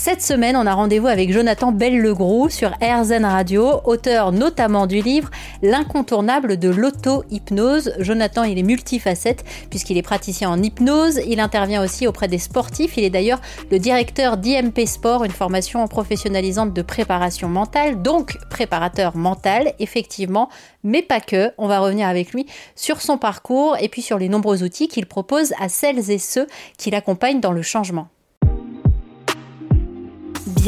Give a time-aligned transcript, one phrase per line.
[0.00, 5.28] Cette semaine, on a rendez-vous avec Jonathan Belle-Legroux sur RZN Radio, auteur notamment du livre
[5.60, 7.94] L'incontournable de l'auto-hypnose.
[7.98, 11.20] Jonathan, il est multifacette puisqu'il est praticien en hypnose.
[11.26, 12.96] Il intervient aussi auprès des sportifs.
[12.96, 13.40] Il est d'ailleurs
[13.72, 20.48] le directeur d'IMP Sport, une formation professionnalisante de préparation mentale, donc préparateur mental, effectivement,
[20.84, 21.50] mais pas que.
[21.58, 25.06] On va revenir avec lui sur son parcours et puis sur les nombreux outils qu'il
[25.06, 26.46] propose à celles et ceux
[26.78, 28.06] qui l'accompagnent dans le changement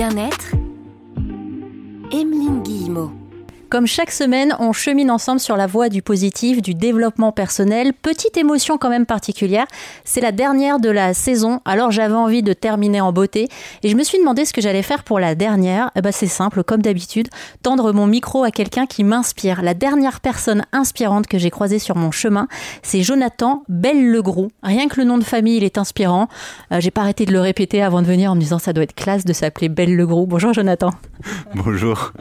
[0.00, 0.52] bien-être,
[2.10, 3.19] Emeline Guillemot.
[3.70, 7.92] Comme chaque semaine, on chemine ensemble sur la voie du positif, du développement personnel.
[7.92, 9.64] Petite émotion quand même particulière,
[10.04, 13.48] c'est la dernière de la saison, alors j'avais envie de terminer en beauté
[13.84, 15.92] et je me suis demandé ce que j'allais faire pour la dernière.
[15.94, 17.28] Eh ben c'est simple, comme d'habitude,
[17.62, 19.62] tendre mon micro à quelqu'un qui m'inspire.
[19.62, 22.48] La dernière personne inspirante que j'ai croisée sur mon chemin,
[22.82, 24.48] c'est Jonathan Belle-Legroux.
[24.64, 26.26] Rien que le nom de famille, il est inspirant.
[26.72, 28.82] Euh, j'ai pas arrêté de le répéter avant de venir en me disant ça doit
[28.82, 30.26] être classe de s'appeler Belle-Legroux.
[30.26, 30.90] Bonjour Jonathan.
[31.54, 32.12] Bonjour.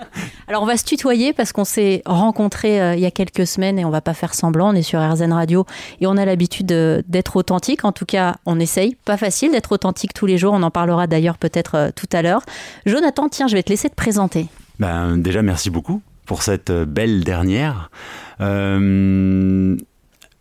[0.50, 3.78] Alors on va se tutoyer parce qu'on s'est rencontrés euh, il y a quelques semaines
[3.78, 4.72] et on va pas faire semblant.
[4.72, 5.68] On est sur RZN Radio
[6.02, 7.86] et on a l'habitude d'être authentique.
[7.86, 8.96] En tout cas, on essaye.
[9.06, 10.56] Pas facile d'être authentique tous les jours.
[10.56, 12.42] On en parlera d'ailleurs peut-être euh, tout à l'heure.
[12.88, 14.48] Jonathan, tiens, je vais te laisser te présenter.
[14.80, 17.92] Ben, déjà, merci beaucoup pour cette euh, belle dernière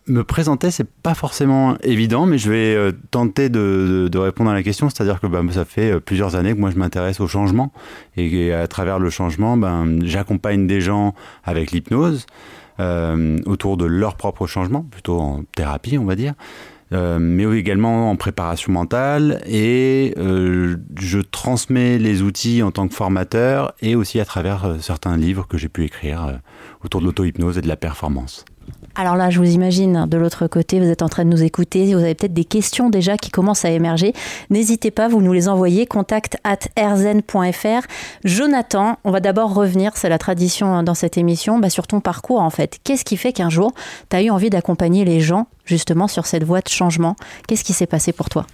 [0.08, 4.62] me présenter, c'est pas forcément évident, mais je vais euh, tenter de, répondre à la
[4.62, 4.88] question.
[4.88, 7.72] C'est-à-dire que bah, ça fait euh, plusieurs années que moi je m'intéresse au changement
[8.16, 12.26] et, à travers le changement, ben, j'accompagne des gens avec l'hypnose
[12.80, 16.34] euh, autour de leur propre changement, plutôt en thérapie, on va dire.
[16.92, 23.94] mais également en préparation mentale et je transmets les outils en tant que formateur et
[23.94, 26.40] aussi à travers certains livres que j'ai pu écrire
[26.84, 28.44] autour de l'auto-hypnose et de la performance.
[28.94, 31.94] Alors là, je vous imagine de l'autre côté, vous êtes en train de nous écouter,
[31.94, 34.12] vous avez peut-être des questions déjà qui commencent à émerger.
[34.50, 37.86] N'hésitez pas, vous nous les envoyez, contact at rzen.fr.
[38.24, 42.40] Jonathan, on va d'abord revenir, c'est la tradition dans cette émission, bah, sur ton parcours
[42.40, 42.80] en fait.
[42.82, 43.72] Qu'est-ce qui fait qu'un jour,
[44.10, 47.14] tu as eu envie d'accompagner les gens justement sur cette voie de changement?
[47.46, 48.46] Qu'est-ce qui s'est passé pour toi?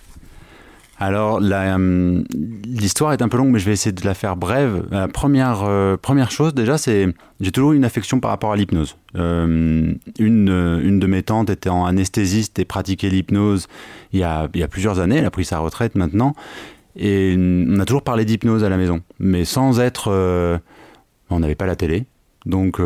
[0.98, 2.22] Alors, euh,
[2.64, 4.86] l'histoire est un peu longue, mais je vais essayer de la faire brève.
[4.90, 7.08] La première, euh, première chose, déjà, c'est
[7.40, 8.96] j'ai toujours une affection par rapport à l'hypnose.
[9.16, 13.66] Euh, une, une de mes tantes était anesthésiste et pratiquait l'hypnose
[14.12, 15.16] il, y a, il y a plusieurs années.
[15.16, 16.34] Elle a pris sa retraite maintenant.
[16.96, 20.60] Et on a toujours parlé d'hypnose à la maison, mais sans être.
[21.28, 22.06] on n'avait pas la télé.
[22.46, 22.80] Donc.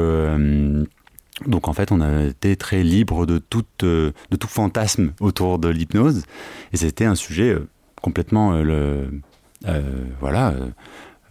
[1.46, 5.68] Donc en fait, on a été très libre de, toute, de tout fantasme autour de
[5.68, 6.24] l'hypnose.
[6.72, 7.56] Et c'était un sujet
[8.00, 9.20] complètement euh, le,
[9.66, 9.82] euh,
[10.20, 10.54] voilà,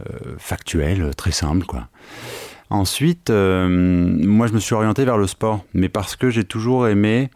[0.01, 1.65] euh, factuel, très simple.
[1.65, 1.87] Quoi.
[2.69, 7.29] Ensuite, moi, je me suis orienté vers le sport, mais parce que j'ai toujours aimé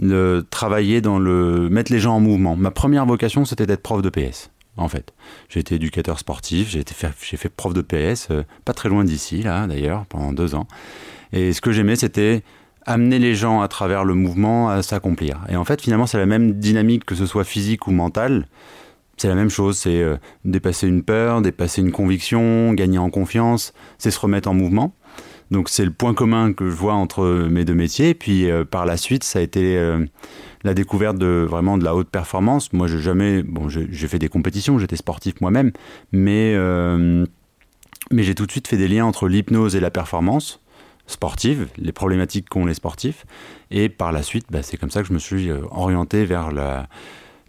[0.00, 1.68] le, travailler dans le.
[1.68, 2.56] mettre les gens en mouvement.
[2.56, 5.12] Ma première vocation, c'était d'être prof de PS, en fait.
[5.48, 6.82] J'ai été éducateur sportif, j'ai,
[7.22, 8.28] j'ai fait prof de PS,
[8.64, 10.66] pas très loin d'ici, là, d'ailleurs, pendant deux ans.
[11.32, 12.42] Et ce que j'aimais, c'était
[12.86, 15.40] amener les gens à travers le mouvement à s'accomplir.
[15.48, 18.46] Et en fait, finalement, c'est la même dynamique que ce soit physique ou mentale.
[19.16, 23.72] C'est la même chose, c'est euh, dépasser une peur, dépasser une conviction, gagner en confiance,
[23.98, 24.94] c'est se remettre en mouvement.
[25.50, 28.14] Donc c'est le point commun que je vois entre mes deux métiers.
[28.14, 30.04] Puis euh, par la suite, ça a été euh,
[30.64, 32.72] la découverte de vraiment de la haute performance.
[32.72, 35.72] Moi, j'ai jamais, bon, j'ai fait des compétitions, j'étais sportif moi-même,
[36.10, 36.56] mais
[38.10, 40.61] mais j'ai tout de suite fait des liens entre l'hypnose et la performance
[41.06, 43.26] sportive, les problématiques qu'ont les sportifs.
[43.70, 46.50] Et par la suite, bah, c'est comme ça que je me suis euh, orienté vers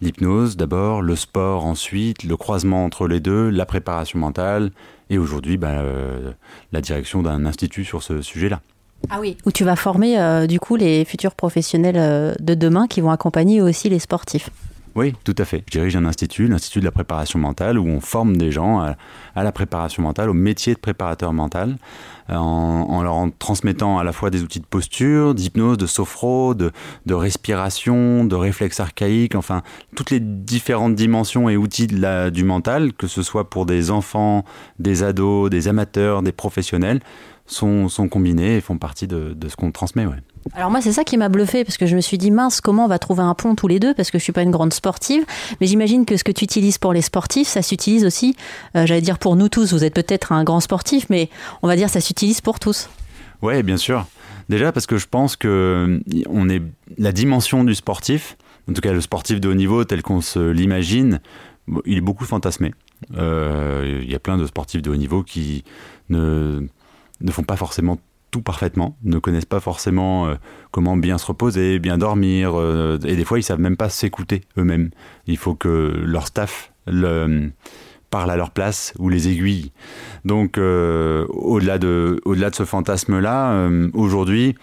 [0.01, 4.71] l'hypnose d'abord, le sport ensuite, le croisement entre les deux, la préparation mentale
[5.09, 6.31] et aujourd'hui bah, euh,
[6.71, 8.61] la direction d'un institut sur ce sujet-là.
[9.09, 13.01] Ah oui, où tu vas former euh, du coup les futurs professionnels de demain qui
[13.01, 14.49] vont accompagner aussi les sportifs.
[14.95, 15.63] Oui, tout à fait.
[15.67, 19.43] Je dirige un institut, l'Institut de la préparation mentale, où on forme des gens à,
[19.43, 21.77] la préparation mentale, au métier de préparateur mental,
[22.29, 26.71] euh, en, leur transmettant à la fois des outils de posture, d'hypnose, de sophro, de,
[27.09, 29.63] respiration, de réflexe archaïque, enfin,
[29.95, 34.45] toutes les différentes dimensions et outils du mental, que ce soit pour des enfants,
[34.77, 36.99] des ados, des amateurs, des professionnels,
[37.47, 40.05] sont, combinés et font partie de, ce qu'on transmet.
[40.05, 40.21] Ouais.
[40.55, 42.85] Alors moi, c'est ça qui m'a bluffé parce que je me suis dit mince, comment
[42.85, 44.73] on va trouver un pont tous les deux parce que je suis pas une grande
[44.73, 45.23] sportive,
[45.59, 48.35] mais j'imagine que ce que tu utilises pour les sportifs, ça s'utilise aussi,
[48.75, 49.73] euh, j'allais dire pour nous tous.
[49.73, 51.29] Vous êtes peut-être un grand sportif, mais
[51.61, 52.89] on va dire ça s'utilise pour tous.
[53.41, 54.05] Oui, bien sûr.
[54.49, 56.61] Déjà parce que je pense que on est
[56.97, 58.37] la dimension du sportif,
[58.69, 61.19] en tout cas le sportif de haut niveau tel qu'on se l'imagine,
[61.85, 62.73] il est beaucoup fantasmé.
[63.17, 65.63] Euh, il y a plein de sportifs de haut niveau qui
[66.09, 66.67] ne
[67.21, 67.97] ne font pas forcément
[68.33, 70.33] tout parfaitement, ne connaissent pas forcément euh,
[70.71, 74.41] comment bien se reposer, bien dormir, euh, et des fois ils savent même pas s'écouter
[74.57, 74.89] eux-mêmes.
[75.27, 77.51] Il faut que leur staff le,
[78.09, 79.71] parle à leur place ou les aiguilles.
[80.25, 84.55] Donc euh, au-delà de, au-delà de ce fantasme-là, aujourd'hui,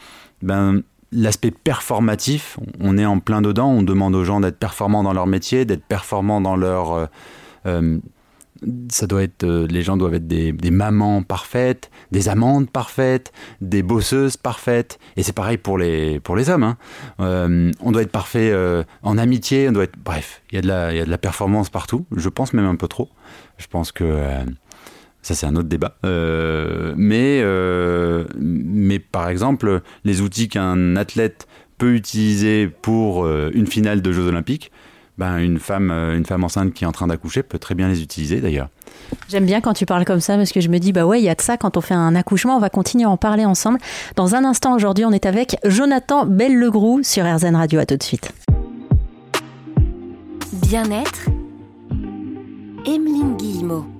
[0.43, 0.83] ben,
[1.13, 5.29] l'aspect performatif, on est en plein dedans, on demande aux gens d'être performants dans leur
[5.29, 7.09] métier, d'être performants dans leur
[8.91, 13.83] ça doit être, euh, les gens doivent être des, mamans parfaites, des amantes parfaites, des
[13.83, 14.99] bosseuses parfaites.
[15.17, 16.65] Et c'est pareil pour les, pour les hommes.
[16.65, 16.77] Hein.
[17.21, 19.99] Euh, on doit être parfait euh, en amitié, on doit être.
[20.03, 22.07] Bref, il y, a de la, y a de la performance partout.
[22.15, 23.09] Je pense même un peu trop.
[23.59, 24.25] Je pense que.
[25.23, 25.97] ça, c'est un autre débat.
[26.03, 27.43] mais,
[28.39, 31.47] mais par exemple, les outils qu'un athlète
[31.79, 34.71] peut utiliser pour une finale de Jeux Olympiques,
[35.21, 37.89] ben, une, femme, euh, une femme enceinte qui est en train d'accoucher peut très bien
[37.89, 38.71] les utiliser d'ailleurs.
[39.29, 41.25] J'aime bien quand tu parles comme ça parce que je me dis, bah ouais, il
[41.25, 42.57] y a de ça quand on fait un accouchement.
[42.57, 43.79] On va continuer à en parler ensemble.
[44.17, 47.81] Dans un instant, aujourd'hui, on est avec Jonathan Belle-Legroux sur RZN Radio.
[47.81, 48.33] À tout de suite.
[50.53, 51.29] Bien-être,
[52.87, 54.00] Emeline Guillemot.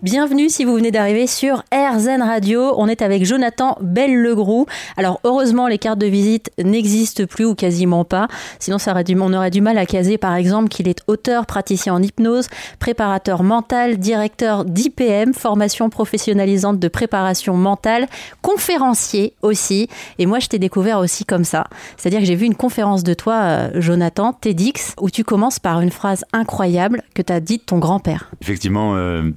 [0.00, 2.72] Bienvenue si vous venez d'arriver sur RZN Radio.
[2.76, 4.66] On est avec Jonathan Belle-Legroux.
[4.96, 8.28] Alors heureusement, les cartes de visite n'existent plus ou quasiment pas.
[8.60, 11.46] Sinon, ça aurait du, on aurait du mal à caser par exemple qu'il est auteur,
[11.46, 12.46] praticien en hypnose,
[12.78, 18.06] préparateur mental, directeur d'IPM, formation professionnalisante de préparation mentale,
[18.40, 19.88] conférencier aussi.
[20.20, 21.66] Et moi, je t'ai découvert aussi comme ça.
[21.96, 25.80] C'est-à-dire que j'ai vu une conférence de toi, euh, Jonathan, TEDx, où tu commences par
[25.80, 28.30] une phrase incroyable que tu as dite ton grand-père.
[28.40, 28.94] Effectivement.
[28.94, 29.32] Euh,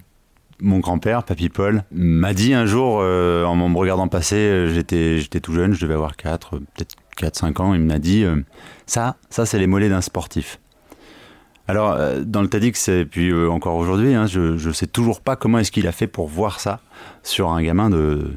[0.62, 5.40] mon grand-père, Papy Paul, m'a dit un jour, euh, en me regardant passer, euh, j'étais,
[5.40, 8.38] tout jeune, je devais avoir 4, peut-être 4-5 ans, il m'a dit euh,
[8.86, 10.60] Ça, ça c'est les mollets d'un sportif.
[11.68, 15.58] Alors, dans le TEDx, et puis encore aujourd'hui, hein, je ne sais toujours pas comment
[15.60, 16.82] est-ce qu'il a fait pour voir ça
[17.24, 18.32] sur un gamin de,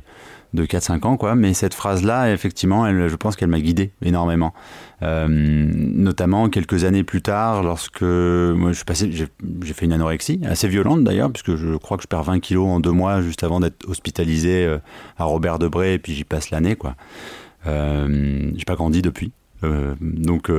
[0.55, 1.35] de 4-5 ans, quoi.
[1.35, 4.55] Mais cette phrase-là, effectivement, elle, je pense qu'elle m'a guidé énormément.
[5.03, 9.27] Euh, notamment quelques années plus tard, lorsque moi, je passais, j'ai
[9.75, 12.81] fait une anorexie, assez violente d'ailleurs, puisque je crois que je perds 20 kilos en
[12.81, 14.79] deux mois juste avant d'être hospitalisé euh,
[15.19, 16.95] à Robert Debré, et puis j'y passe l'année, quoi.
[17.67, 19.33] Euh, j'ai pas grandi depuis.
[19.65, 20.53] Euh, donc,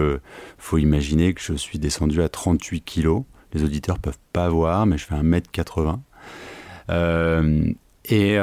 [0.58, 3.24] faut imaginer que je suis descendu à 38 kilos.
[3.54, 6.00] Les auditeurs peuvent pas voir, mais je fais 1m80.
[8.10, 8.38] et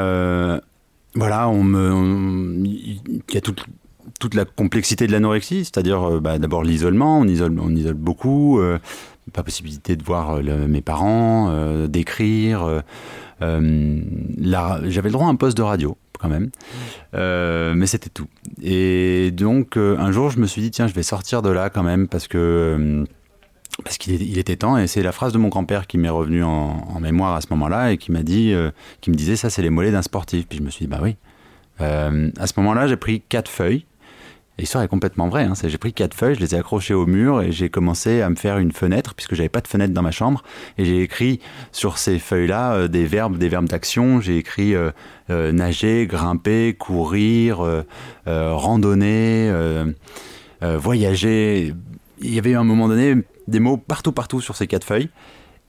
[1.15, 3.01] voilà, on me, il
[3.33, 3.65] y a toute,
[4.19, 8.61] toute la complexité de l'anorexie, c'est-à-dire euh, bah, d'abord l'isolement, on isole, on isole beaucoup,
[8.61, 8.79] euh,
[9.33, 11.53] pas possibilité de voir euh, mes parents,
[11.87, 12.83] d'écrire.
[13.41, 16.51] J'avais le droit à un poste de radio quand même,
[17.13, 18.29] mais c'était tout.
[18.63, 21.83] Et donc un jour, je me suis dit tiens, je vais sortir de là quand
[21.83, 23.05] même parce que
[23.83, 27.01] parce qu'il était temps, et c'est la phrase de mon grand-père qui m'est revenue en,
[27.01, 28.71] mémoire à ce moment-là, et qui m'a dit, euh,
[29.01, 30.47] qui me disait, ça c'est les mollets d'un sportif.
[30.49, 31.17] Puis je me suis dit, bah oui.
[31.81, 33.85] Euh, à ce moment-là, j'ai pris quatre feuilles.
[34.59, 35.45] L'histoire est complètement vraie.
[35.45, 38.29] Hein, j'ai pris quatre feuilles, je les ai accrochées au mur et j'ai commencé à
[38.31, 40.45] me faire une fenêtre puisque j'avais pas de fenêtre dans ma chambre.
[40.79, 41.41] Et j'ai écrit
[41.73, 44.21] sur ces feuilles-là euh, des verbes, des verbes d'action.
[44.21, 44.75] J'ai écrit
[45.29, 47.67] nager, grimper, courir,
[48.27, 49.51] randonner,
[50.61, 51.73] voyager.
[52.21, 53.17] Il y avait un moment donné
[53.49, 55.11] des mots partout, partout sur ces quatre feuilles.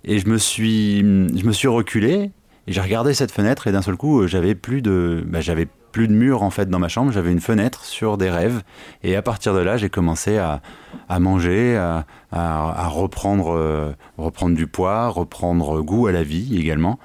[0.06, 2.32] Et je me suis, je me suis reculé
[2.68, 6.08] et j'ai regardé cette fenêtre et d'un seul coup, j'avais plus de, bah, j'avais plus
[6.08, 7.14] de mur en fait dans ma chambre.
[7.14, 8.64] J'avais une fenêtre sur des rêves.
[9.04, 10.62] Et à partir de là, j'ai commencé à,
[11.08, 17.00] à manger, à, à, reprendre, euh, reprendre du poids, reprendre goût à la vie également.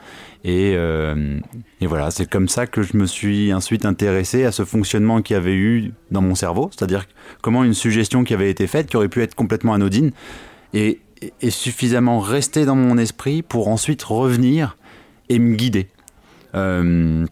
[0.45, 1.39] Et, euh,
[1.81, 5.35] et voilà, c'est comme ça que je me suis ensuite intéressé à ce fonctionnement qu'il
[5.35, 7.07] y avait eu dans mon cerveau, c'est-à-dire
[7.43, 10.13] comment une suggestion qui avait été faite, qui aurait pu être complètement anodine,
[10.75, 11.01] et,
[11.49, 14.77] suffisamment resté dans mon esprit pour ensuite revenir
[15.29, 15.89] et me guider.
[16.55, 17.27] Euh,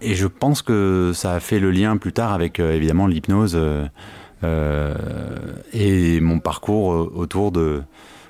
[0.00, 3.56] et je pense que ça a fait le lien plus tard avec euh, évidemment l'hypnose
[3.56, 4.94] euh,
[5.72, 7.82] et mon parcours autour de,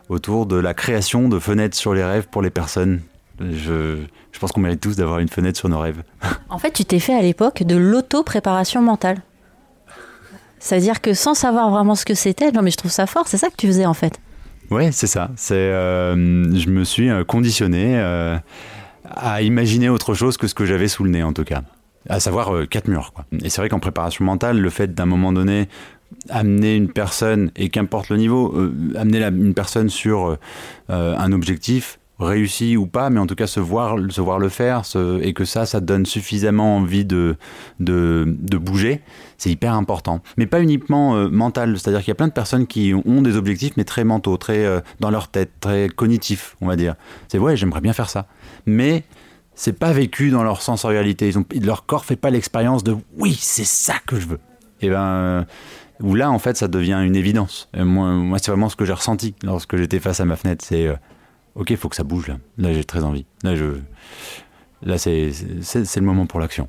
[0.09, 3.01] autour de la création de fenêtres sur les rêves pour les personnes.
[3.39, 3.99] Je,
[4.33, 6.03] je pense qu'on mérite tous d'avoir une fenêtre sur nos rêves.
[6.49, 9.19] En fait, tu t'es fait à l'époque de l'auto-préparation mentale.
[10.59, 13.07] Ça veut dire que sans savoir vraiment ce que c'était, non mais je trouve ça
[13.07, 14.19] fort, c'est ça que tu faisais en fait.
[14.71, 15.31] Ouais, c'est ça.
[15.37, 18.37] C'est, euh, je me suis euh, conditionné euh,
[19.05, 21.63] à imaginer autre chose que ce que j'avais sous le nez, en tout cas.
[22.09, 23.13] À savoir quatre murs.
[23.13, 23.25] Quoi.
[23.43, 25.69] Et c'est vrai qu'en préparation mentale, le fait d'un moment donné
[26.29, 28.55] amener une personne, et qu'importe le niveau,
[28.95, 30.39] amener une personne sur
[30.89, 34.83] un objectif, réussi ou pas, mais en tout cas se voir, se voir le faire,
[35.21, 37.37] et que ça, ça donne suffisamment envie de,
[37.81, 39.03] de, bouger,
[39.37, 40.23] c'est hyper important.
[40.37, 43.37] Mais pas uniquement euh, mental, c'est-à-dire qu'il y a plein de personnes qui ont des
[43.37, 46.95] objectifs, mais très mentaux, très euh, dans leur tête, très cognitifs, on va dire.
[47.29, 48.27] C'est ouais, j'aimerais bien faire ça.
[48.65, 49.05] Mais
[49.55, 51.29] c'est pas vécu dans leur sensorialité.
[51.29, 54.41] Ils ont, leur corps fait pas l'expérience de oui, c'est ça que je veux.
[54.81, 55.45] Et ben,
[56.01, 57.69] où là, en fait, ça devient une évidence.
[57.75, 60.65] moi, moi c'est vraiment ce que j'ai ressenti lorsque j'étais face à ma fenêtre.
[60.67, 60.91] C'est
[61.57, 62.37] ok, il faut que ça bouge là.
[62.59, 63.27] Là, j'ai très envie.
[63.43, 63.65] Là, je,
[64.83, 65.31] là, c'est
[65.97, 66.69] le moment pour l'action.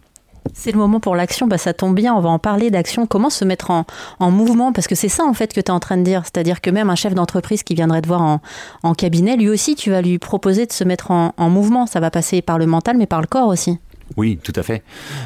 [0.53, 3.06] C'est le moment pour l'action, bah, ça tombe bien, on va en parler d'action.
[3.06, 3.86] Comment se mettre en,
[4.20, 4.72] en mouvement?
[4.72, 6.24] Parce que c'est ça en fait que tu es en train de dire.
[6.24, 8.41] C'est-à-dire que même un chef d'entreprise qui viendrait te voir en,
[8.84, 11.86] en, cabinet, lui aussi, tu vas lui proposer de se mettre en, en, mouvement.
[11.86, 13.77] Ça va passer par le mental, mais par le corps aussi.
[14.15, 14.84] Oui, tout à fait.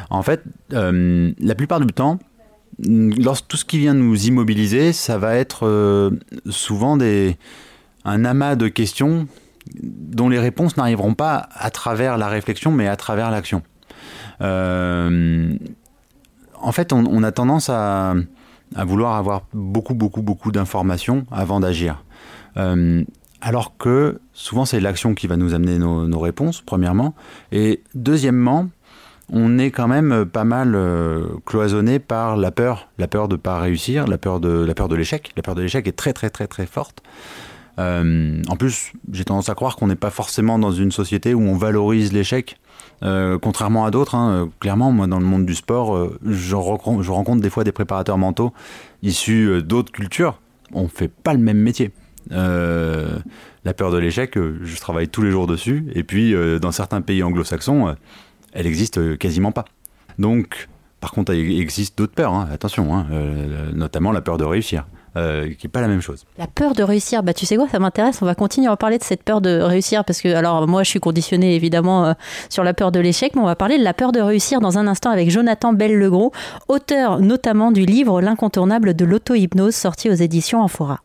[0.10, 0.42] En fait,
[0.74, 2.18] euh, la plupart du temps,
[2.80, 6.10] lorsque tout ce qui vient nous immobiliser, ça va être euh,
[6.50, 7.38] souvent des,
[8.06, 9.28] un amas de questions
[9.82, 13.62] dont les réponses n'arriveront pas à travers la réflexion, mais à travers l'action.
[14.42, 15.54] Euh,
[16.60, 18.14] en fait, on, a tendance à,
[18.76, 22.04] vouloir avoir beaucoup, beaucoup, beaucoup d'informations avant d'agir.
[22.58, 23.04] Euh,
[23.42, 27.16] alors que souvent, c'est l'action qui va nous amener nos, réponses, premièrement.
[27.52, 28.70] Et deuxièmement,
[29.32, 33.42] on est quand même pas mal euh, cloisonné par la peur, la peur de ne
[33.42, 35.32] pas réussir, la peur de la peur de l'échec.
[35.36, 37.02] La peur de l'échec est très très très très forte.
[37.78, 41.56] En plus, j'ai tendance à croire qu'on n'est pas forcément dans une société où on
[41.56, 42.58] valorise l'échec
[43.04, 46.56] euh, contrairement à d'autres, hein, euh, clairement, moi dans le monde du sport, euh, je,
[46.56, 48.54] rencontre, des fois des préparateurs mentaux
[49.02, 50.40] issus d'autres cultures.
[50.74, 51.92] On fait pas le même métier.
[52.30, 55.86] la peur de l'échec, je travaille tous les jours dessus.
[55.96, 57.96] Et puis, dans certains pays anglo-saxons,
[58.54, 59.66] elle existe quasiment pas.
[60.20, 63.08] Donc, par contre, il existe d'autres peurs, hein, attention, hein,
[63.74, 64.86] notamment la peur de réussir.
[65.18, 66.26] Euh, qui n'est pas la même chose.
[66.38, 68.98] La peur de réussir, bah, tu sais quoi, ça m'intéresse, on va continuer à parler
[68.98, 72.14] de cette peur de réussir, parce que, alors moi je suis conditionnée évidemment euh,
[72.50, 74.78] sur la peur de l'échec, mais on va parler de la peur de réussir dans
[74.78, 76.32] un instant avec Jonathan Bell-Legros,
[76.70, 81.00] auteur notamment du livre L'incontournable de l'auto-hypnose sorti aux éditions Amphora.